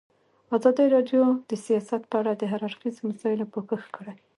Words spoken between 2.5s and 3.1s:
هر اړخیزو